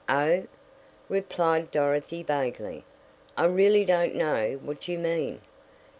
[0.09, 0.47] "Oh,"
[1.09, 2.85] replied Dorothy vaguely,
[3.37, 5.41] "I really don't know what you mean."